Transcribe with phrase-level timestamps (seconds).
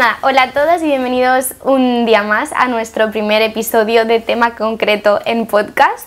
[0.00, 4.54] nada, hola a todos y bienvenidos un día más a nuestro primer episodio de tema
[4.54, 6.06] concreto en podcast.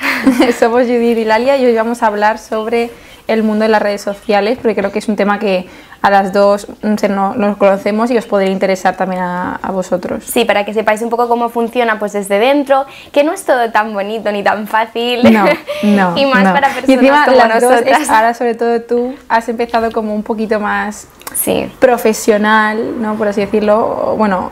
[0.58, 2.90] Somos Judith y Lalia y hoy vamos a hablar sobre
[3.26, 5.68] el mundo de las redes sociales porque creo que es un tema que
[6.00, 6.94] a las dos mm,
[7.36, 10.24] nos conocemos y os podría interesar también a, vosotros.
[10.24, 13.70] Sí, para que sepáis un poco cómo funciona pues desde dentro, que no es todo
[13.70, 15.30] tan bonito ni tan fácil.
[15.30, 15.44] No,
[15.82, 16.16] no.
[16.16, 17.98] y más para personas y encima, como las nosotras.
[18.00, 21.70] Dos, ahora sobre todo tú has empezado como un poquito más sí.
[21.78, 23.14] profesional, ¿no?
[23.14, 24.14] Por así decirlo.
[24.16, 24.50] Bueno,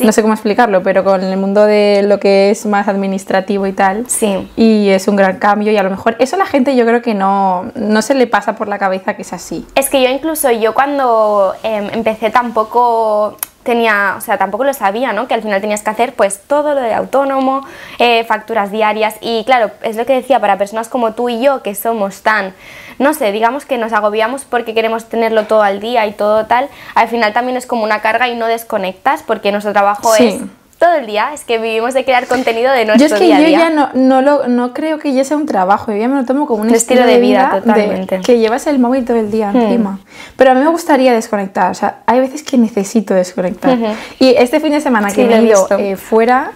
[0.00, 3.72] no sé cómo explicarlo, pero con el mundo de lo que es más administrativo y
[3.72, 4.08] tal.
[4.08, 4.48] Sí.
[4.56, 7.02] Y es un gran cambio y a lo mejor eso a la gente yo creo
[7.02, 9.66] que no, no se le pasa por la cabeza que es así.
[9.74, 13.36] Es que yo incluso yo cuando em, empecé tampoco
[13.68, 15.28] tenía, o sea, tampoco lo sabía, ¿no?
[15.28, 17.66] Que al final tenías que hacer pues todo lo de autónomo,
[17.98, 21.62] eh, facturas diarias y claro, es lo que decía para personas como tú y yo
[21.62, 22.54] que somos tan,
[22.98, 26.68] no sé, digamos que nos agobiamos porque queremos tenerlo todo al día y todo tal,
[26.94, 30.28] al final también es como una carga y no desconectas porque nuestro trabajo Sí.
[30.28, 30.40] es
[30.78, 33.36] todo el día, es que vivimos de crear contenido de nuestro Yo es que día
[33.36, 36.08] a yo ya no, no, lo, no creo que ya sea un trabajo, yo ya
[36.08, 38.18] me lo tomo como un estilo, estilo de vida, vida, totalmente.
[38.18, 39.98] de que llevas el móvil todo el día encima.
[40.36, 43.76] Pero a mí me gustaría desconectar, o sea, hay veces que necesito desconectar.
[44.20, 46.52] Y este fin de semana Sí, que me he ido eh, fuera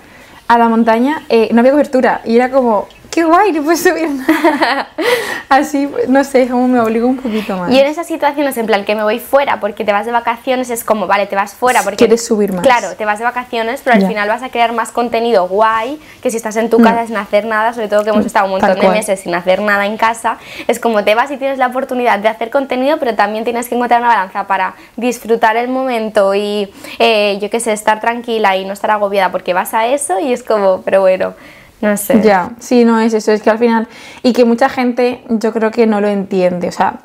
[0.47, 4.09] a la montaña, eh, no había cobertura y era como, qué guay, no puedes subir
[4.11, 4.89] nada.
[5.51, 7.71] Así, no sé, como me obligo un poquito más.
[7.71, 10.71] Y en esas situaciones, en plan que me voy fuera porque te vas de vacaciones,
[10.71, 11.99] es como, vale, te vas fuera porque...
[11.99, 12.63] Quieres subir más.
[12.63, 14.09] Claro, te vas de vacaciones, pero al Ya.
[14.09, 16.83] final vas a crear más contenido guay que si estás en tu Mm.
[16.85, 18.97] casa sin hacer nada, sobre todo que hemos estado un montón Tal de cual.
[18.97, 22.29] meses sin hacer nada en casa, es como te vas y tienes la oportunidad de
[22.29, 27.39] hacer contenido, pero también tienes que encontrar una balanza para disfrutar el momento y, eh,
[27.43, 30.43] yo qué sé, estar tranquila y no estar agobiada porque vas a eso y es
[30.43, 31.35] como, pero bueno,
[31.83, 32.21] no sé.
[32.23, 33.89] Ya, sí, no es eso, es que al final,
[34.23, 37.01] y que mucha gente yo creo que no lo entiende, o sea,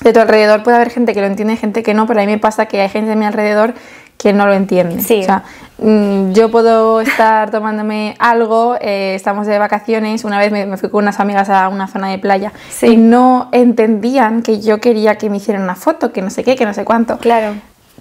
[0.00, 2.32] de tu alrededor puede haber gente que lo entiende, gente que no, pero a mí
[2.32, 3.74] me pasa que hay gente de mi alrededor
[4.18, 5.02] que no lo entiende.
[5.02, 5.20] Sí.
[5.20, 5.42] O sea,
[5.78, 10.88] mm, yo puedo estar tomándome algo, eh, estamos de vacaciones, una vez me, me fui
[10.88, 12.86] con unas amigas a una zona de playa Sí.
[12.86, 16.56] y no entendían que yo quería que me hicieran una foto, que no sé qué,
[16.56, 17.18] que no sé cuánto.
[17.18, 17.54] Claro.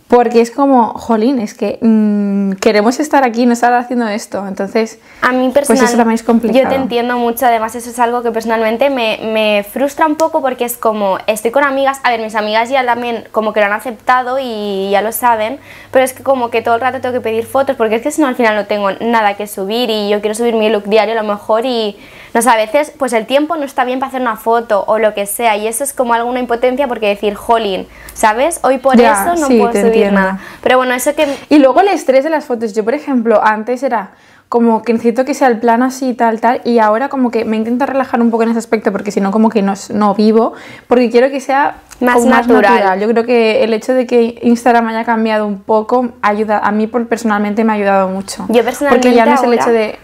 [0.07, 4.47] Porque es como, jolín, es que mm, queremos estar aquí, no estar haciendo esto.
[4.47, 6.63] Entonces, A mí Pues personalmente, eso también es complicado.
[6.63, 10.41] yo te entiendo mucho, además eso es algo que personalmente me, me frustra un poco
[10.41, 13.65] porque es como, estoy con amigas, a ver, mis amigas ya también como que lo
[13.65, 17.13] han aceptado y ya lo saben, pero es que como que todo el rato tengo
[17.13, 19.89] que pedir fotos porque es que si no al final no tengo nada que subir
[19.89, 21.97] y yo quiero subir mi look diario a lo mejor y,
[22.35, 24.99] no sé, a veces pues el tiempo no está bien para hacer una foto o
[24.99, 28.59] lo que sea y eso es como alguna impotencia porque decir, jolín, ¿sabes?
[28.63, 30.19] Hoy por Ya, eso no sí, puedo subir entiendo.
[30.19, 30.39] nada.
[30.61, 31.27] Pero bueno, eso que...
[31.49, 32.73] Y luego el estrés de las fotos.
[32.73, 34.11] Yo, por ejemplo, antes era
[34.49, 37.57] como que necesito que sea el plano así, tal, tal, y ahora como que me
[37.57, 40.53] intento relajar un poco en ese aspecto porque si no como que no, no vivo,
[40.87, 42.99] porque quiero que sea Más natural.
[42.99, 46.85] Yo creo que el hecho de que Instagram haya cambiado un poco ayuda, a mí
[46.85, 48.45] por- personalmente me ha ayudado mucho.
[48.49, 49.99] Yo personalmente Porque ya no es el ahora- hecho de...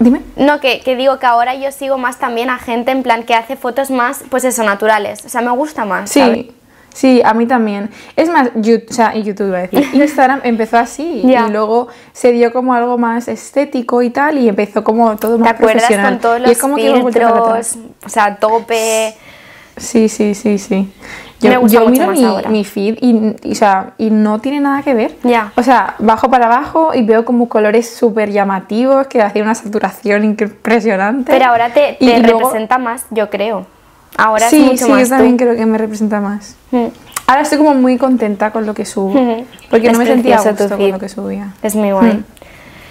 [0.00, 0.22] Dime.
[0.36, 3.34] No, que, que digo que ahora yo sigo más también a gente en plan que
[3.34, 5.24] hace fotos más, pues eso, naturales.
[5.26, 6.10] O sea, me gusta más.
[6.10, 6.38] ¿sabes?
[6.38, 6.52] Sí,
[6.94, 7.90] sí, a mí también.
[8.16, 12.50] Es más, o sea, YouTube iba a decir, Instagram empezó así y luego se dio
[12.50, 16.12] como algo más estético y tal y empezó como todo ¿Te más acuerdas profesional.
[16.14, 17.76] con todos Y los es como que filtros?
[18.04, 19.14] O sea, tope.
[19.76, 20.90] Sí, sí, sí, sí.
[21.42, 22.50] Me Yo, gusta yo mucho miro más mi, ahora.
[22.50, 25.16] mi feed y, y, o sea, y no tiene nada que ver.
[25.24, 25.52] Ya.
[25.56, 30.24] O sea, bajo para abajo y veo como colores súper llamativos que hacen una saturación
[30.24, 31.32] impresionante.
[31.32, 33.66] Pero ahora te, Y te luego- representa más, yo creo.
[34.18, 35.44] Ahora sí, es mucho sí, más yo también tú.
[35.44, 36.56] creo que me representa más.
[36.72, 36.86] Mm,
[37.26, 39.10] Ahora estoy como muy contenta con lo que subo.
[39.10, 39.44] Ujú.
[39.70, 41.54] Porque Es no me sentía a gusto con lo que subía.
[41.62, 42.14] Es muy guay.
[42.14, 42.24] Mm.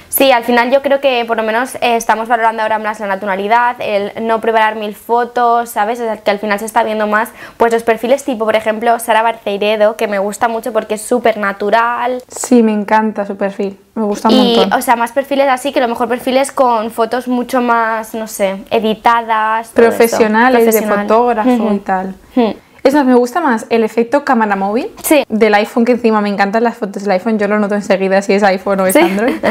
[0.10, 3.06] Sí, al final yo creo que por lo menos eh, estamos valorando ahora más la
[3.08, 6.00] naturalidad, el no preparar mil fotos, ¿sabes?
[6.00, 9.22] Es que al final se está viendo más pues los perfiles tipo, por ejemplo, Sara
[9.22, 13.78] Barceiredo, que me gusta mucho porque es súper natural, Sí, me encanta su perfil.
[13.96, 14.80] Me gusta un Y, montón.
[14.80, 18.28] o sea, más perfiles así que a lo mejor perfiles con fotos mucho más, no
[18.28, 19.70] sé, editadas.
[19.70, 20.98] Profesionales, Profesional.
[20.98, 21.74] de fotógrafo Ujú.
[21.76, 22.16] y tal.
[22.36, 22.56] Ujú.
[22.82, 25.24] Es más, me gusta más el efecto cámara móvil Sí.
[25.28, 27.38] del iPhone, que encima me encantan las fotos del iPhone.
[27.38, 29.00] Yo lo noto enseguida si es iPhone o es Sí.
[29.02, 29.36] Android.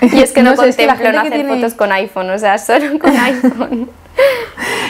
[0.12, 1.92] Y es que no, sé, es que la contemplo no que hacer tiene- fotos con
[1.92, 3.90] iPhone, o sea, solo con iPhone.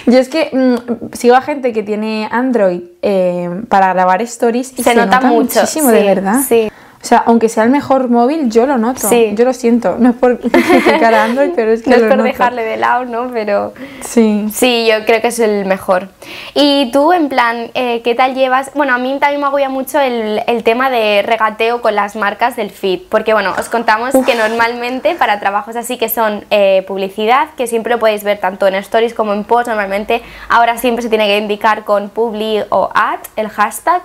[0.06, 4.82] Yo es que mm, sigo a gente que tiene Android eh, para grabar stories y
[4.82, 6.40] Se nota mucho, muchísimo, sí, de verdad.
[6.46, 6.70] sí.
[7.00, 9.09] O sea, aunque sea el mejor móvil, yo lo noto.
[9.09, 9.31] Sí.
[9.35, 9.97] Yo lo siento.
[9.99, 12.29] No es por criticar a Android, pero es que no es lo por noto.
[12.29, 13.31] dejarle de lado, ¿no?
[13.33, 14.49] Pero Sí.
[14.53, 16.09] sí, yo creo que es el mejor.
[16.55, 18.71] Y tú, en plan, eh, ¿qué tal llevas?
[18.75, 22.56] Bueno, a mí también me agobia mucho el, el tema de regateo con las marcas
[22.56, 27.49] del feed, porque bueno, os contamos que normalmente para trabajos así que son eh, publicidad,
[27.56, 31.09] que siempre lo podéis ver tanto en stories como en posts, normalmente ahora siempre se
[31.09, 34.03] tiene que indicar con publi o ad, el hashtag,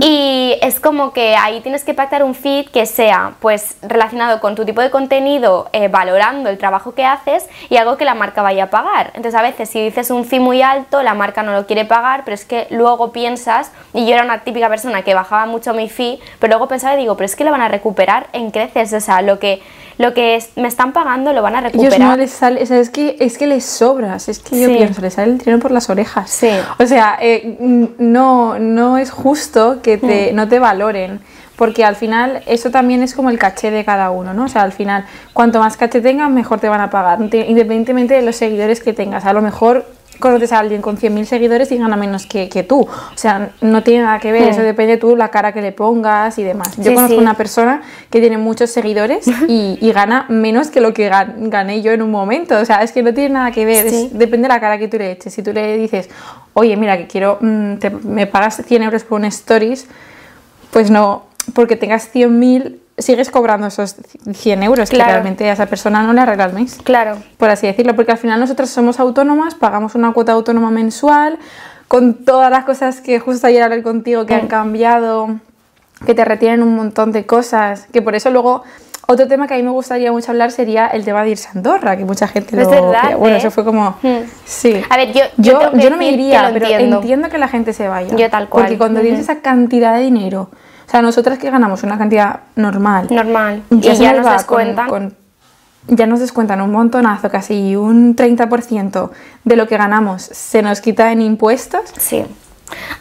[0.00, 4.54] y es como que ahí tienes que pactar un feed que sea pues relacionado con
[4.54, 8.42] tu tipo de contenido, eh, valorando el trabajo que haces y algo que la marca
[8.42, 9.08] vaya a pagar.
[9.14, 12.22] Entonces a veces si dices un fee muy alto, la marca no lo quiere pagar,
[12.24, 15.88] pero es que luego piensas, y yo era una típica persona que bajaba mucho mi
[15.88, 18.92] fee, pero luego pensaba y digo, pero es que lo van a recuperar en creces,
[18.92, 19.62] o sea, lo que,
[19.98, 22.00] lo que me están pagando lo van a Ellos recuperar.
[22.00, 24.74] no les sale, o sea, es que, es que les sobras, es que yo Sí.
[24.76, 26.30] pienso, les sale el dinero por las orejas.
[26.30, 26.50] Sí.
[26.78, 27.56] O sea, eh,
[27.98, 30.00] no, no es justo que Mm.
[30.00, 31.20] te, no te valoren,
[31.60, 34.44] porque al final eso también es como el caché de cada uno, ¿no?
[34.44, 35.04] O sea, al final,
[35.34, 39.26] cuanto más caché tengas, mejor te van a pagar, independientemente de los seguidores que tengas.
[39.26, 39.84] A lo mejor
[40.20, 42.80] conoces a alguien con 100.000 seguidores y gana menos que, que tú.
[42.80, 44.50] O sea, no tiene nada que ver, Mm.
[44.52, 46.78] eso depende tú la cara que le pongas y demás.
[46.78, 47.20] Yo Sí, conozco sí.
[47.22, 51.82] una persona que tiene muchos seguidores y, y gana menos que lo que gan- gané
[51.82, 52.56] yo en un momento.
[52.58, 53.86] O sea, es que no tiene nada que ver.
[53.86, 55.34] es- depende de la cara que tú le eches.
[55.34, 56.08] Si tú le dices,
[56.54, 59.86] oye, mira, que quiero, mm, te- me pagas 100 euros por un stories,
[60.70, 61.24] pues no,
[61.54, 63.96] porque tengas 100.000, sigues cobrando esos
[64.32, 65.06] 100 euros Claro.
[65.08, 67.16] que realmente a esa persona no le arregla el mes Claro.
[67.38, 71.38] por así decirlo, porque al final nosotros somos autónomas, pagamos una cuota autónoma mensual,
[71.88, 75.40] con todas las cosas que justo ayer hablé contigo que han cambiado,
[76.06, 78.62] que te retienen un montón de cosas, que por eso luego
[79.08, 81.52] otro tema que a mí me gustaría mucho hablar sería el tema de irse a
[81.56, 82.70] Andorra, que mucha gente Es lo...
[82.70, 83.38] verdad, que- bueno, ¿eh?
[83.38, 83.96] eso fue como...
[84.02, 84.18] Hmm.
[84.44, 84.80] Sí.
[84.88, 86.98] A ver, yo- yo, yo yo no me iría, pero entiendo.
[86.98, 87.28] entiendo.
[87.28, 88.14] que la gente se vaya.
[88.14, 88.66] Yo tal cual.
[88.66, 90.48] Porque cuando tienes esa cantidad de dinero,
[90.90, 93.62] o sea, nosotras que ganamos una cantidad normal, Normal.
[93.70, 94.88] ya y se ya nos descuentan.
[94.88, 99.12] con- con- ya nos descuentan un montonazo, casi un 30%
[99.44, 101.82] de lo que ganamos se nos quita en impuestos.
[101.96, 102.24] Sí.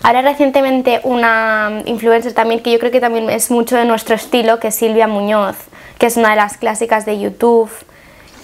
[0.04, 4.60] Ahora recientemente una influencer también que yo creo que también es mucho de nuestro estilo,
[4.60, 5.56] que es Silvia Muñoz,
[5.98, 7.70] que es una de las clásicas de YouTube.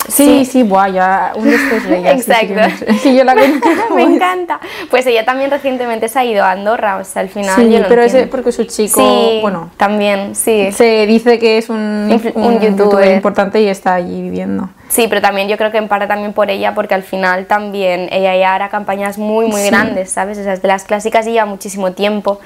[0.07, 2.85] Sí, sí, buah, ya un sí, sí que Exacto.
[3.01, 3.69] Sí, yo la conozco.
[3.95, 4.59] Me encanta.
[4.89, 7.79] Pues ella también recientemente se ha ido a Andorra, o sea, al final Sí, yo
[7.79, 8.29] lo pero entiendo.
[8.29, 10.71] porque su chico, Sí, bueno, también, sí.
[10.71, 12.69] se dice que es un, un un youtuber.
[12.77, 14.69] youtuber importante y está allí viviendo.
[14.87, 18.07] Sí, pero también yo creo que en parte también por ella, porque al final también
[18.11, 19.67] ella ya hará campañas muy, muy Sí.
[19.69, 20.37] grandes, ¿sabes?
[20.37, 22.39] O sea, es de las clásicas y lleva muchísimo tiempo.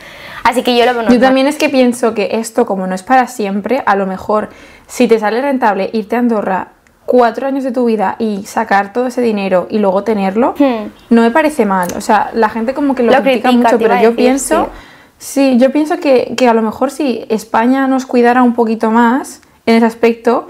[0.44, 3.04] Así que yo lo veo Yo también es que pienso que esto, como no es
[3.04, 4.50] para siempre, a lo mejor
[4.88, 6.68] si te sale rentable irte a Andorra
[7.10, 10.90] cuatro años de tu vida y sacar todo ese dinero y luego tenerlo, Hmm.
[11.10, 11.88] no me parece mal.
[11.98, 14.70] O sea, la gente como que lo, Lo critica, critica, mucho, pero yo decir, pienso,
[15.18, 15.58] sí.
[15.58, 19.76] yo pienso que, que a lo mejor si España nos cuidara un poquito más en
[19.78, 20.48] ese aspecto,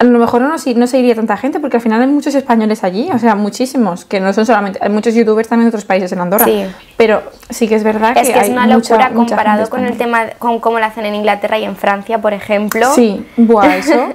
[0.00, 2.82] a lo mejor no, no se iría tanta gente, porque al final hay muchos españoles
[2.84, 6.10] allí, o sea, muchísimos, que no son solamente, hay muchos youtubers también de otros países
[6.12, 6.64] en Andorra, Sí.
[6.96, 9.84] pero sí que es verdad Es que, que es hay una locura mucha comparado con
[9.84, 12.90] el tema, con cómo lo hacen en Inglaterra y en Francia, por ejemplo.
[12.94, 14.08] Sí, buah, eso,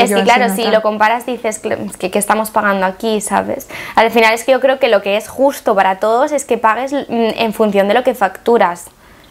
[0.00, 3.68] es que claro, si lo comparas dices "Cl- es que, que estamos pagando aquí, ¿sabes?
[3.94, 6.58] Al final es que yo creo que lo que es justo para todos es que
[6.58, 8.84] pagues mm, en función de lo que facturas,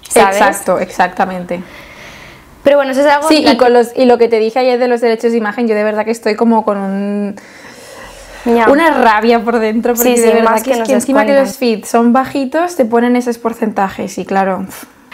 [0.10, 0.38] ¿sabes?
[0.38, 1.62] Exacto, exactamente.
[2.64, 3.28] Pero bueno, eso es algo...
[3.28, 5.68] Sí, y, con los, y lo que te dije ayer de los derechos de imagen,
[5.68, 7.36] yo de verdad que estoy como con un,
[8.46, 10.94] una rabia por dentro, porque Sí, sí, de verdad más que, que es nos que
[10.96, 14.66] encima que los feeds son bajitos, te ponen esos porcentajes y claro,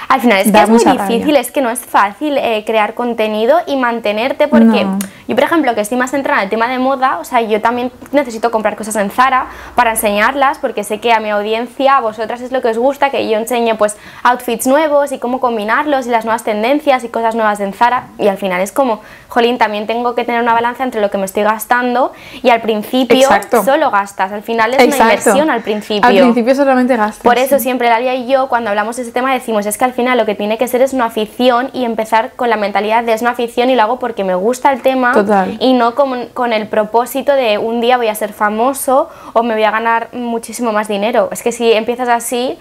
[0.09, 1.39] Al final es que es muy difícil, rabia.
[1.39, 4.99] es que no es fácil eh, crear contenido y mantenerte porque No.
[5.27, 7.59] Yo, por ejemplo, que estoy más centrada en el tema de moda, o sea, yo
[7.61, 12.01] también necesito comprar cosas en Zara para enseñarlas porque sé que a mi audiencia, a
[12.01, 16.07] vosotras es lo que os gusta, que yo enseñe pues outfits nuevos y cómo combinarlos
[16.07, 19.57] y las nuevas tendencias y cosas nuevas en Zara y al final es como, jolín,
[19.57, 23.17] también tengo que tener una balanza entre lo que me estoy gastando y al principio
[23.17, 23.63] Exacto.
[23.63, 25.13] solo gastas, al final es una Exacto.
[25.13, 26.07] inversión al principio.
[26.07, 27.23] Al principio solamente gastas.
[27.23, 29.93] Por eso siempre Dalia y yo cuando hablamos de ese tema decimos es que al
[29.93, 33.13] final lo que tiene que ser es una afición y empezar con la mentalidad de
[33.13, 35.57] es una afición y lo hago porque me gusta el tema Total.
[35.59, 39.53] y no con, con el propósito de un día voy a ser famoso o me
[39.53, 41.29] voy a ganar muchísimo más dinero.
[41.31, 42.57] Es que si empiezas así,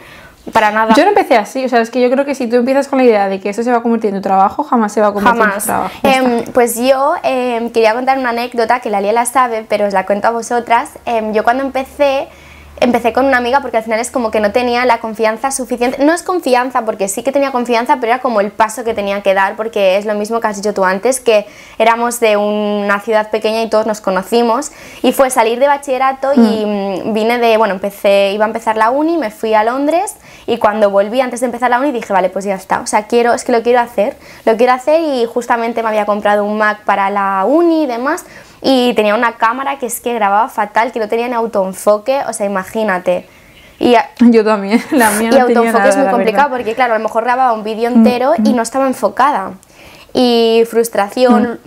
[0.53, 0.95] para nada.
[0.95, 2.99] Yo no empecé así, o sea, es que yo creo que si tú empiezas con
[2.99, 5.09] la idea de que eso se va a convertir en tu trabajo, jamás se va
[5.09, 5.65] a convertir en tu Jamás.
[5.65, 5.95] trabajo.
[6.03, 9.93] Em, pues yo em, quería contar una anécdota que la Lía la sabe, pero os
[9.93, 10.91] la cuento a vosotras.
[11.05, 12.29] Em, yo cuando empecé,
[12.81, 16.05] empecé con una amiga porque al final es como que no tenía la confianza suficiente.
[16.05, 19.23] No es confianza, porque sí que tenía confianza, pero era como el paso que tenía
[19.23, 21.47] que dar, porque es lo mismo que has dicho tú antes, que
[21.79, 24.73] éramos de una ciudad pequeña y todos nos conocimos.
[25.03, 28.91] Y fue salir de bachillerato y mm, vine de, bueno, empecé, iba a empezar la
[28.91, 30.17] uni, me fui a Londres
[30.47, 32.81] y cuando volví antes de empezar la uni dije, vale, pues ya está.
[32.81, 36.07] O sea, quiero, es que lo quiero hacer, lo quiero hacer y justamente me había
[36.07, 38.25] comprado un Mac para la uni y demás
[38.63, 42.33] y tenía una cámara que es que grababa fatal, que no tenía ni autoenfoque, o
[42.33, 43.29] sea, imagínate.
[43.79, 47.25] Y Yo también, la mía Y autoenfoque es muy complicado porque, claro, a lo mejor
[47.25, 49.53] grababa un vídeo entero y no estaba enfocada.
[50.13, 51.61] Y frustración.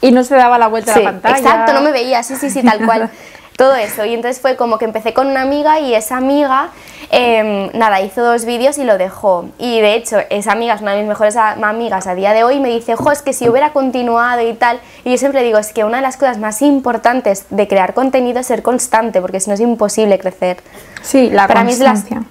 [0.00, 1.36] Y no se daba la vuelta a la pantalla.
[1.38, 3.10] Exacto, no me veía, sí, sí, sí, tal cual.
[3.56, 4.04] todo eso.
[4.04, 6.70] Y entonces fue como que empecé con una amiga y esa amiga,
[7.10, 9.46] em, nada, hizo dos vídeos y lo dejó.
[9.58, 12.56] Y de hecho, esa amiga es una de mis mejores amigas a día de hoy
[12.56, 14.80] y me dice, jo, es que si hubiera continuado y tal.
[15.04, 18.40] Y yo siempre digo, es que una de las cosas más importantes de crear contenido
[18.40, 20.58] es ser constante, porque si no es imposible crecer.
[21.02, 22.22] Sí, la Para constancia.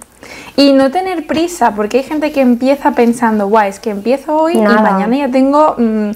[0.56, 4.54] Y no tener prisa, porque hay gente que empieza pensando, guay, es que empiezo hoy
[4.54, 6.10] y mañana ya tengo mm,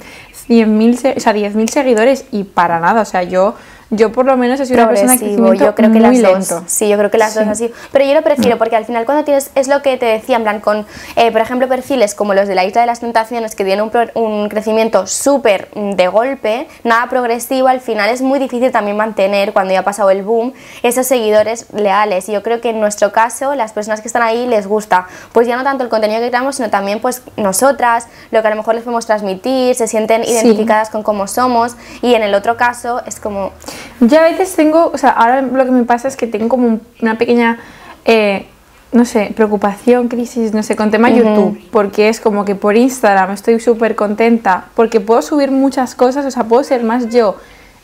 [0.49, 3.55] 100.000 o sea, 10.000 seguidores y para nada, o sea, yo
[3.91, 6.89] yo por lo menos he sido una persona que yo creo que las Dos, sí,
[6.89, 7.73] yo creo que las dos así.
[7.93, 10.43] Pero yo lo prefiero porque al final cuando tienes, es lo que te decía, en
[10.43, 13.65] plan, con, eh, por ejemplo, perfiles como los de la Isla de las Tentaciones que
[13.65, 18.71] tienen un, un crecimiento súper mm, de golpe, nada progresivo, al final es muy difícil
[18.71, 22.29] también mantener, cuando ya ha pasado el boom, esos seguidores leales.
[22.29, 25.47] Y yo creo que en nuestro caso, las personas que están ahí les gusta, pues
[25.47, 28.57] ya no tanto el contenido que creamos, sino también pues nosotras, lo que a lo
[28.57, 31.77] mejor les podemos transmitir, se sienten identificadas con cómo somos.
[32.03, 33.53] Y en el otro caso es como
[34.01, 36.81] yo a veces tengo, o sea, ahora lo que me pasa es que tengo como
[37.01, 37.59] una pequeña,
[38.05, 38.47] eh,
[38.93, 43.33] no sé, preocupación, crisis, no sé, con tema YouTube, porque es como que por Instagram
[43.33, 47.37] estoy súper contenta, porque puedo subir muchas cosas, o sea, puedo ser más yo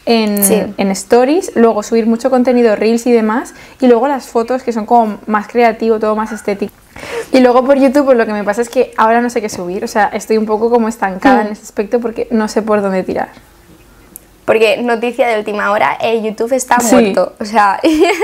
[0.04, 4.72] en, en, stories, luego subir mucho contenido, reels y demás, y luego las fotos que
[4.72, 6.72] son como más creativo, todo más estético.
[7.32, 9.48] Y luego por YouTube, pues lo que me pasa es que ahora no sé qué
[9.48, 12.82] subir, o sea, estoy un poco como estancada en ese aspecto porque no sé por
[12.82, 13.28] dónde tirar.
[14.46, 17.34] Porque noticia de última hora, eh, YouTube está muerto.
[17.40, 17.80] O sea,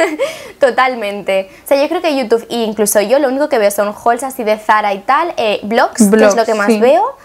[0.60, 1.50] totalmente.
[1.64, 4.22] O sea, yo creo que YouTube, e incluso yo, lo único que veo son hauls
[4.22, 7.16] así de Zara y tal, eh, blogs, que es lo que más veo.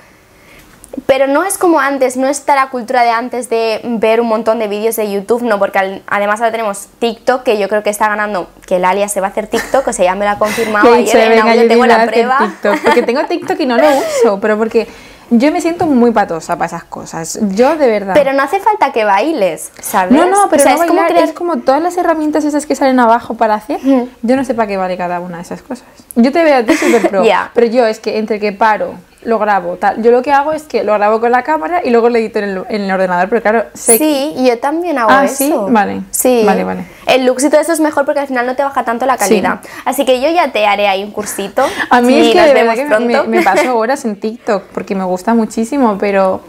[1.05, 4.57] Pero no es como antes, no está la cultura de antes de ver un montón
[4.57, 8.07] de vídeos de YouTube, no, porque además ahora tenemos TikTok, que yo creo que está
[8.07, 10.39] ganando, que el alias se va a hacer TikTok, o sea, ya me lo ha
[10.39, 12.39] confirmado ayer, en tengo la prueba.
[12.39, 13.87] TikTok, porque tengo TikTok y no lo
[14.23, 14.87] uso, pero porque
[15.29, 17.39] yo me siento muy patosa para esas cosas.
[17.49, 18.13] Yo de verdad.
[18.13, 20.11] Pero no hace falta que bailes, ¿sabes?
[20.11, 23.55] No, no, pero es, como es como todas las herramientas esas que salen abajo para
[23.55, 23.79] hacer.
[24.21, 25.85] Yo no sé para qué vale cada una de esas cosas.
[26.15, 27.23] Yo te veo a ti súper pro.
[27.53, 30.01] Pero yo es que entre que paro, lo grabo, tal.
[30.01, 32.39] Yo lo que hago es que lo grabo con la cámara y luego lo edito
[32.39, 35.35] en el, ordenador, pero claro, sé Sí, yo también hago ah, eso.
[35.35, 35.53] ¿sí?
[35.69, 36.01] Vale.
[36.11, 36.43] Sí.
[36.45, 36.85] Vale, vale.
[37.07, 39.17] El Lux y todo eso es mejor porque al final no te baja tanto la
[39.17, 39.59] calidad.
[39.85, 41.63] Así que yo ya te haré ahí un cursito.
[41.89, 45.33] A mí es que, de verdad que me, paso horas en TikTok porque me gusta
[45.33, 46.41] muchísimo, pero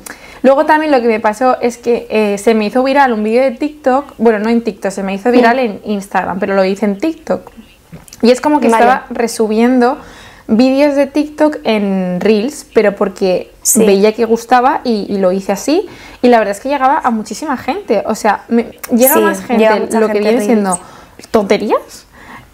[0.43, 3.43] Luego también lo que me pasó es que eh, se me hizo viral un vídeo
[3.43, 6.85] de TikTok, bueno, no en TikTok, se me hizo viral en Instagram, pero lo hice
[6.85, 7.51] en TikTok.
[8.23, 9.99] Y es como que estaba resubiendo
[10.49, 15.87] vídeos de TikTok en Reels, pero porque veía que gustaba y, lo hice así.
[16.23, 18.03] Y la verdad es que llegaba a muchísima gente.
[18.07, 18.45] O sea,
[18.91, 20.81] llega más gente lo que viene siendo
[21.31, 22.09] tonterías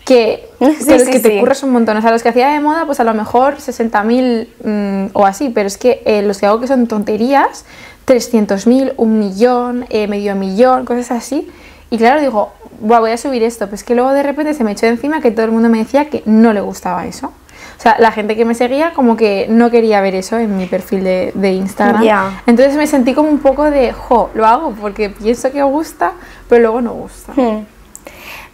[0.04, 1.96] que, pero que te curras un montón.
[1.96, 5.50] O sea, los que hacía de moda, pues a lo mejor 60.000 mm, o así,
[5.50, 7.64] pero es que eh, los que hago que son tonterías,
[8.06, 11.48] 300.000, un millón, eh, medio millón, cosas así.
[11.90, 13.68] Y claro, digo, voy a subir esto.
[13.68, 16.10] Pues que luego de repente se me echó encima que todo el mundo me decía
[16.10, 17.32] que no le gustaba eso.
[17.76, 20.66] O sea, la gente que me seguía como que no quería ver eso en mi
[20.66, 22.02] perfil de, de Instagram.
[22.46, 26.12] Entonces me sentí como un poco de, jo, lo hago porque pienso que gusta,
[26.48, 27.32] pero luego no gusta.
[27.32, 27.66] Hmm.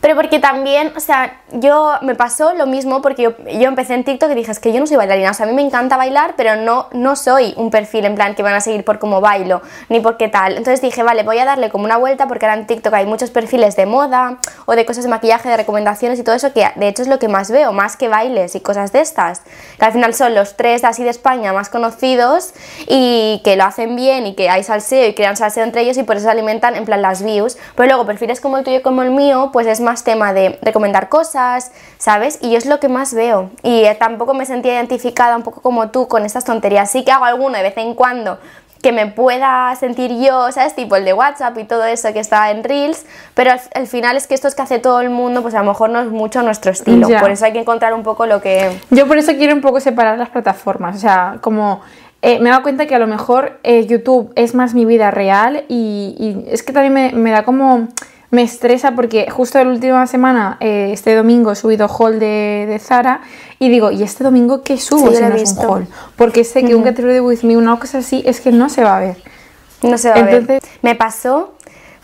[0.00, 4.04] Pero porque también, o sea, yo me pasó lo mismo porque yo, yo, empecé en
[4.04, 5.97] TikTok y dije, es que yo no soy bailarina, o sea, a mí me encanta
[5.99, 9.21] bailar, pero no, no soy un perfil en plan que van a seguir por cómo
[9.21, 10.52] bailo, ni por qué tal.
[10.57, 13.30] Entonces dije, vale, voy a darle como una vuelta porque ahora en TikTok hay muchos
[13.30, 16.88] perfiles de moda o de cosas de maquillaje, de recomendaciones y todo eso, que de
[16.88, 19.42] hecho es lo que más veo, más que bailes y cosas de estas,
[19.78, 22.54] que al final son los tres así de España más conocidos
[22.87, 26.04] y que lo hacen bien y que hay salseo y crean salseo entre ellos y
[26.04, 27.59] por eso se alimentan en plan las views.
[27.75, 30.59] Pero luego perfiles como el tuyo y como el mío, pues es más tema de
[30.62, 32.38] recomendar cosas, ¿sabes?
[32.40, 33.50] Y yo es lo que más veo.
[33.62, 36.90] Y eh, tampoco me sentía identificada un poco como tú con estas tonterías.
[36.90, 38.38] Sí que hago alguno de vez en cuando
[38.82, 40.75] que me pueda sentir yo, ¿sabes?
[40.75, 43.04] Tipo el de WhatsApp y todo eso que está en Reels,
[43.35, 45.66] pero al, final es que esto es que hace todo el mundo, pues a lo
[45.66, 47.09] mejor no es mucho nuestro estilo.
[47.20, 48.70] Por eso hay que encontrar un poco lo que...
[48.90, 51.82] Yo por eso quiero un poco separar las plataformas, o sea, como...
[52.23, 55.11] Eh, me he dado cuenta que a lo mejor eh, YouTube es más mi vida
[55.11, 57.88] real y, y es que también me, me da como
[58.30, 62.78] me estresa porque justo la última semana, eh, este domingo, he subido haul de, de,
[62.78, 63.22] Zara
[63.58, 65.88] y digo, ¿y este domingo qué subo Sí, si no es un haul?
[66.16, 68.84] Porque sé que un Get Ready With Me, una cosa así, es que no se
[68.84, 69.16] va a ver.
[69.82, 70.62] No se va a Entonces- ver.
[70.82, 71.54] Me pasó,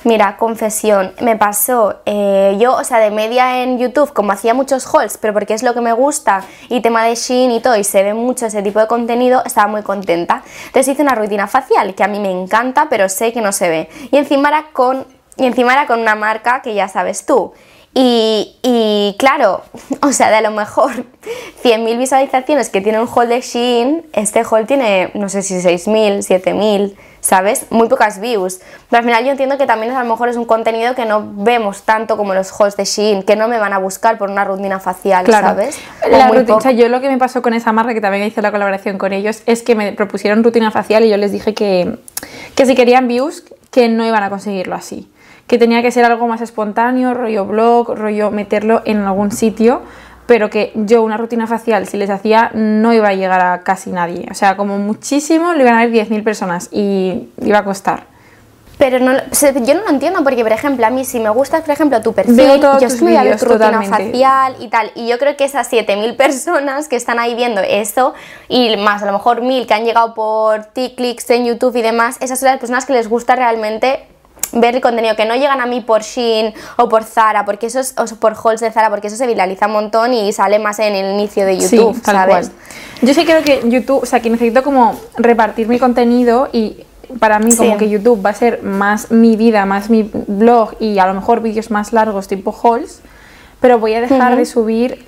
[0.02, 4.86] mira, confesión, me pasó, eh, yo, o sea, de media en YouTube, como hacía muchos
[4.92, 7.84] hauls, pero porque es lo que me gusta, y tema de Shein y todo, y
[7.84, 10.42] se ve mucho ese tipo de contenido, estaba muy contenta.
[10.66, 13.68] Entonces hice una rutina facial, que a mí me encanta, pero sé que no se
[13.68, 13.88] ve.
[14.10, 15.06] Y encima era con,
[15.36, 17.52] y encima era con una marca que ya sabes tú.
[17.98, 19.62] Y, y claro,
[20.02, 20.90] o sea, de a lo mejor
[21.64, 26.18] 100.000 visualizaciones que tiene un haul de Shein, este haul tiene, no sé si 6.000,
[26.18, 27.64] 7.000, ¿sabes?
[27.70, 28.60] Muy pocas views.
[28.90, 31.24] Pero al final yo entiendo que también a lo mejor es un contenido que no
[31.36, 34.44] vemos tanto como los hauls de Shein, que no me van a buscar por una
[34.44, 35.46] rutina facial, Claro.
[35.48, 35.78] ¿sabes?
[36.04, 36.60] O La rutina- o poco.
[36.60, 39.14] sea, yo lo que me pasó con esa marca, que también hice la colaboración con
[39.14, 41.96] ellos, es que me propusieron rutina facial y yo les dije que,
[42.54, 45.10] que si querían views, que no iban a conseguirlo así.
[45.46, 49.82] Que tenía que ser algo más espontáneo, rollo blog, rollo meterlo en algún sitio,
[50.26, 53.90] pero que yo una rutina facial, si les hacía, no iba a llegar a casi
[53.90, 54.26] nadie.
[54.30, 58.16] O sea, como muchísimo, le iban a ver 10.000 personas y iba a costar.
[58.78, 61.70] Pero no, yo no lo entiendo porque, por ejemplo, a mí si me gusta, por
[61.70, 64.10] ejemplo, tu perfil, Veo yo tus es que me voy a ver tu rutina totalmente.
[64.10, 64.90] facial y tal.
[64.94, 68.12] Y yo creo que esas 7.000 personas que están ahí viendo eso,
[68.48, 72.18] y más a lo mejor 1.000 que han llegado por clics en YouTube y demás,
[72.20, 74.06] esas son las personas que les gusta realmente
[74.52, 77.80] ver el contenido, que no llegan a mí por Shein o por Zara, porque eso
[77.80, 80.78] es, o por hauls de Zara, porque eso se viraliza un montón y sale más
[80.78, 82.48] en el inicio de YouTube, sí, tal ¿sabes?
[82.48, 82.58] cual.
[83.02, 86.78] Yo sí creo que YouTube, o sea, que necesito como repartir mi contenido y
[87.20, 87.78] para mí como Sí.
[87.78, 91.40] que YouTube va a ser más mi vida, más mi blog y a lo mejor
[91.40, 93.00] vídeos más largos tipo hauls,
[93.60, 95.04] pero voy a dejar de subir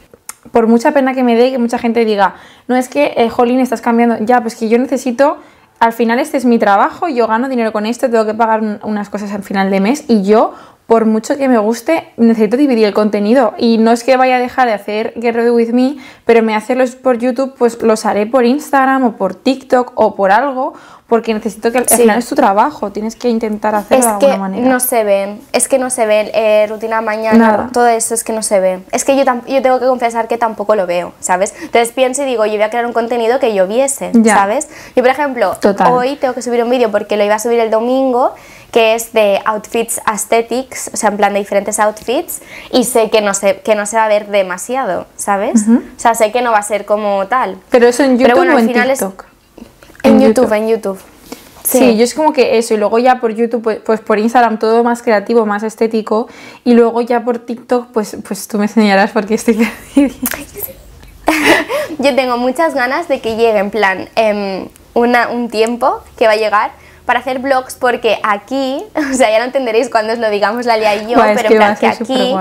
[0.53, 2.37] por mucha pena que me dé que mucha gente diga,
[2.69, 5.39] no es que eh, Jolín estás cambiando, ya, pues que yo necesito
[5.81, 8.79] al final este es mi trabajo, yo gano dinero con esto, tengo que pagar un-
[8.83, 10.55] unas cosas al final de mes y yo,
[10.87, 13.53] por mucho que me guste, necesito dividir el contenido.
[13.59, 16.55] Y no es que vaya a dejar de hacer Get Ready With Me, pero me
[16.55, 20.73] hacerlos por YouTube, pues los haré por Instagram o por TikTok o por algo,
[21.09, 21.97] porque necesito que al Sí.
[21.97, 24.69] final es tu trabajo, tienes que intentar hacerlo Es de alguna que manera.
[24.69, 27.71] no se ven, es que no se ven, eh, rutina mañana, Nada.
[27.73, 28.81] todo eso es que no se ve.
[28.93, 31.55] Es que yo, yo tengo que confesar que tampoco lo veo, ¿sabes?
[31.63, 34.35] Entonces pienso y digo, yo voy a crear un contenido que yo viese, Ya.
[34.37, 34.69] ¿sabes?
[34.95, 35.93] Yo, por ejemplo, Total.
[35.93, 38.35] hoy tengo que subir un vídeo porque lo iba a subir el domingo,
[38.71, 43.23] que es de outfits aesthetics, o sea, en plan de diferentes outfits, y sé que
[43.23, 45.63] no se, que no se va a ver demasiado, ¿sabes?
[45.67, 47.57] O sea, sé que no va a ser como tal.
[47.71, 48.99] Pero eso en YouTube Pero bueno, o al en es-
[50.03, 50.99] En, YouTube, en YouTube.
[51.65, 51.97] Sí.
[51.97, 54.83] yo es como que eso, y luego ya por YouTube, pues, pues por Instagram todo
[54.85, 56.29] más creativo, más estético,
[56.65, 60.15] y luego ya por TikTok, pues, pues tú me enseñarás porque estoy perdida.
[61.99, 66.33] Yo tengo muchas ganas de que llegue en plan em, una, un tiempo que va
[66.33, 66.71] a llegar
[67.05, 68.83] para hacer vlogs porque aquí,
[69.13, 71.57] o sea, ya lo entenderéis cuando os lo digamos Lalia y yo, Buah, pero en
[71.57, 72.35] plan que aquí.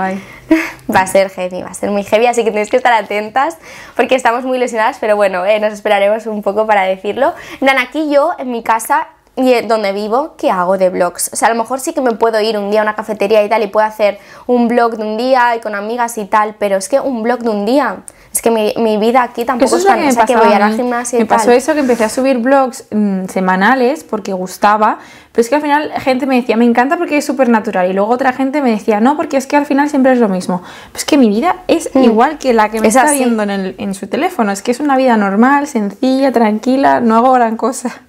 [0.94, 3.58] va a ser heavy, va a ser muy heavy, así que tenéis que estar atentas
[3.96, 7.34] porque estamos muy ilusionadas, pero bueno, eh, nos esperaremos un poco para decirlo.
[7.60, 9.08] Plan, aquí yo en mi casa
[9.40, 11.30] y donde vivo, ¿qué hago de vlogs?
[11.32, 13.42] O sea, a lo mejor sí que me puedo ir un día a una cafetería
[13.44, 16.56] y tal y puedo hacer un vlog de un día y con amigas y tal,
[16.58, 17.98] pero es que un vlog de un día,
[18.32, 20.48] es que mi, mi vida aquí tampoco Eso es tan que me esa que voy
[20.52, 20.76] a ir a al mí.
[20.78, 21.38] gimnasio Me y tal.
[21.38, 24.98] pasó eso que empecé a subir vlogs mm, semanales porque gustaba,
[25.30, 27.92] pero es que al final gente me decía, me encanta porque es súper natural, y
[27.92, 30.62] luego otra gente me decía, no, porque es que al final siempre es lo mismo.
[30.90, 32.90] Pues que mi vida es igual que la que me Mm.
[32.90, 33.18] Es está así.
[33.18, 37.16] viendo en, el- en su teléfono, es que es una vida normal, sencilla, tranquila, no
[37.16, 38.00] hago gran cosa.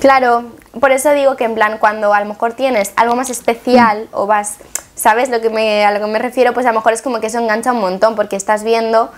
[0.00, 0.44] Claro,
[0.80, 4.26] por eso digo que en plan cuando a lo mejor tienes algo más especial o
[4.26, 4.56] vas,
[4.94, 6.54] ¿sabes lo que me, a lo que me refiero?
[6.54, 9.10] Pues a lo mejor es como que eso engancha un montón porque estás viendo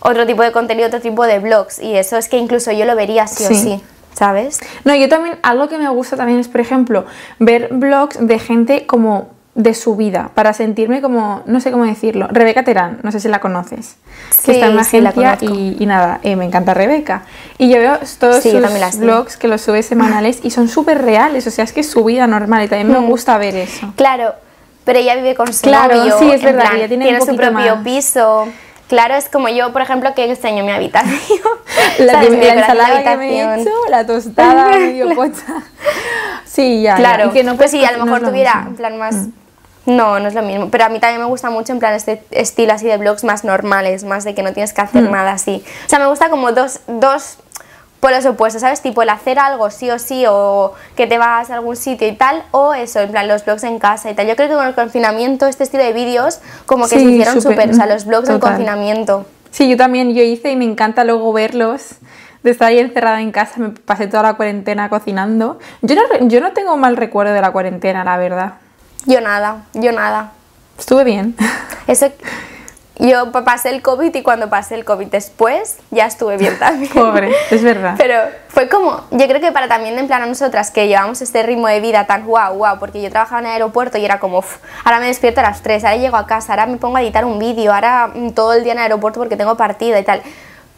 [0.00, 2.94] otro tipo de contenido, otro tipo de vlogs y eso es que incluso yo lo
[2.94, 3.52] vería sí, Sí.
[3.52, 3.82] o sí,
[4.14, 4.60] ¿sabes?
[4.84, 7.06] No, yo también, algo que me gusta también es, por ejemplo,
[7.38, 12.28] ver vlogs de gente como de su vida, para sentirme como, no sé cómo decirlo,
[12.30, 13.96] Rebeca Terán, no sé si la conoces,
[14.30, 17.22] Sí, que está en una sí, la agencia y, y nada, eh, me encanta Rebeca.
[17.56, 21.02] Y yo veo todos Sí, la sus vlogs que los sube semanales y son súper
[21.02, 23.08] reales, o sea, es que es su vida normal y también me Mm.
[23.08, 23.92] gusta ver eso.
[23.96, 24.34] Claro,
[24.84, 27.34] pero ella vive con su Claro, novio, sí, es verdad, plan, ella tiene un su
[27.34, 27.82] propio más.
[27.84, 28.46] piso.
[28.88, 31.18] Claro, es como yo, por ejemplo, que extraño mi habitación.
[31.98, 32.30] La, ¿Sabes?
[32.30, 33.60] la Mi decoración de ensalada que me he habitación.
[33.60, 35.62] hecho, la tostada medio pocha.
[36.44, 36.90] Sí, ya.
[36.92, 36.96] ya.
[36.96, 38.54] Claro, Y que no pues sí, a lo no mejor tuviera.
[38.62, 38.66] Mm.
[38.68, 39.16] en plan más...
[39.86, 42.22] No, no es lo mismo, pero a mí también me gusta mucho en plan este
[42.32, 45.12] estilo así de blogs más normales, más de que no tienes que hacer Mm.
[45.12, 45.64] nada así.
[45.86, 47.38] O sea, me gusta como dos, dos
[48.00, 48.82] polos opuestos, ¿sabes?
[48.82, 52.12] Tipo el hacer algo sí o sí o que te vas a algún sitio y
[52.12, 54.26] tal, o eso, en plan los blogs en casa y tal.
[54.26, 57.70] Yo creo que con el confinamiento este estilo de vídeos como que se hicieron súper,
[57.70, 59.24] o sea, los blogs del confinamiento.
[59.50, 61.94] Sí, yo también, yo hice y me encanta luego verlos.
[62.42, 65.58] De estar ahí encerrada en casa, me pasé toda la cuarentena cocinando.
[65.82, 68.52] Yo no, yo no tengo mal recuerdo de la cuarentena, la verdad.
[69.06, 70.32] Yo nada, yo nada.
[70.78, 71.36] Estuve bien.
[71.86, 72.10] Eso,
[72.98, 76.92] yo pa- pasé el COVID y cuando pasé el COVID después ya estuve bien también.
[76.92, 77.94] Pobre, es verdad.
[77.96, 81.42] Pero fue como, yo creo que para también en plan a nosotras que llevamos este
[81.42, 84.38] ritmo de vida tan guau, guau, porque yo trabajaba en el aeropuerto y era como,
[84.38, 87.02] "Uf, ahora me despierto a las 3, ahora llego a casa, ahora me pongo a
[87.02, 90.04] editar un vídeo, ahora mm, todo el día en el aeropuerto porque tengo partida y
[90.04, 90.22] tal.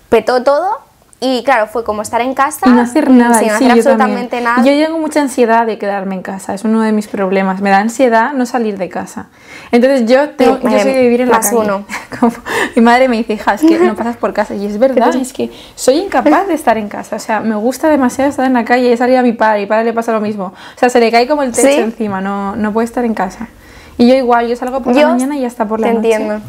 [0.09, 0.81] Petó todo
[1.21, 3.69] y claro, fue como estar en casa Y no hacer nada, sin y sí, hacer
[3.69, 4.45] yo absolutamente también.
[4.45, 4.63] nada.
[4.63, 7.61] Yo tengo mucha ansiedad de quedarme en casa, es uno de mis problemas.
[7.61, 9.27] Me da ansiedad no salir de casa.
[9.73, 11.57] Entonces yo, tengo, Sí, yo soy de vivir en la calle.
[11.57, 11.85] uno.
[12.21, 12.33] Como-
[12.77, 14.55] mi madre me dice, hija, es que no pasas por casa.
[14.55, 17.17] Y es verdad, es que soy incapaz de estar en casa.
[17.17, 18.93] O sea, me gusta demasiado estar en la calle.
[18.93, 20.45] He salido a mi padre, y mi padre le pasa lo mismo.
[20.77, 21.75] O sea, se le cae como el techo ¿Sí?
[21.81, 23.49] encima, no, no puede estar en casa.
[23.97, 25.95] Y yo igual, yo salgo por la Yo mañana y ya está por la te
[25.95, 26.13] noche.
[26.15, 26.41] entiendo.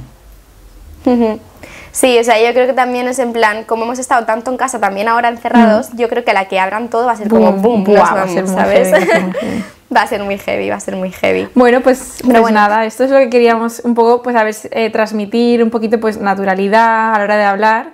[1.92, 4.58] Sí, o sea, yo creo que también es en plan, como hemos estado tanto en
[4.58, 7.52] casa, también ahora encerrados, yo creo que la que abran todo va a ser como
[7.54, 8.92] Boom, boom, va a ser muy ¿sabes?
[8.94, 9.64] heavy,
[9.96, 10.70] va a ser muy heavy.
[10.70, 11.48] va a ser muy heavy.
[11.56, 12.56] Bueno, pues, pues bueno.
[12.60, 16.00] nada, esto es lo que queríamos un poco, pues a ver, eh, transmitir un poquito
[16.00, 17.90] pues naturalidad a la hora de hablar,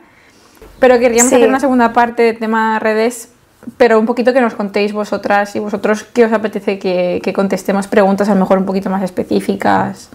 [0.79, 1.35] pero queríamos Sí.
[1.35, 3.29] hacer una segunda parte de tema redes,
[3.77, 7.87] pero un poquito que nos contéis vosotras y vosotros qué os apetece que, que contestemos
[7.87, 10.09] preguntas a lo mejor un poquito más específicas.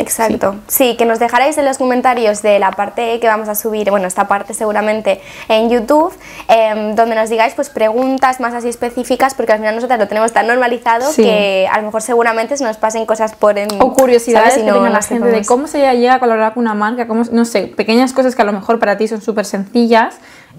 [0.00, 0.56] Exacto.
[0.66, 0.96] Sí.
[0.96, 4.28] que nos dejarais en los comentarios de la parte que vamos a subir, bueno, esta
[4.28, 6.12] parte seguramente en YouTube,
[6.48, 10.32] em, donde nos digáis pues preguntas más así específicas, porque al final nosotras lo tenemos
[10.32, 11.22] tan normalizado Sí.
[11.22, 14.56] que a lo mejor seguramente se nos pasen cosas por en, O curiosidades.
[14.56, 17.06] Y que no tenga la gente de cómo se llega a colaborar con una marca,
[17.06, 20.16] cómo, no sé, pequeñas cosas que a lo mejor para ti son súper sencillas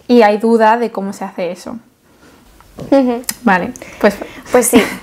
[0.08, 1.78] y hay duda de cómo se hace eso.
[3.44, 4.16] Vale, pues
[4.52, 4.84] Pues sí.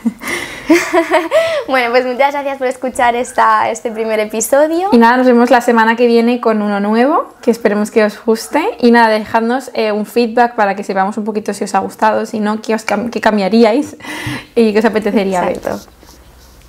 [1.69, 4.89] bueno, pues muchas gracias por escuchar esta, este primer episodio.
[4.93, 8.23] Y nada, nos vemos la semana que viene con uno nuevo, que esperemos que os
[8.23, 8.63] guste.
[8.81, 12.27] Y nada, dejadnos eh, un feedback para que sepamos un poquito si os ha gustado,
[12.27, 13.97] si no, qué, os cam- qué cambiaríais
[14.55, 15.57] y qué os apetecería ver.
[15.57, 15.89] Exacto.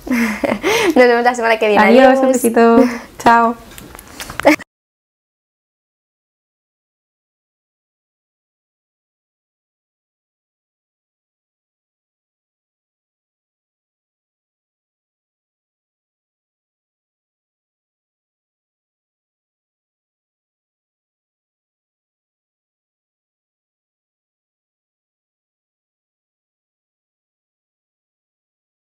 [0.06, 1.84] Nos vemos la semana que viene.
[1.84, 2.82] Adiós, un besito.
[3.22, 3.54] Chao.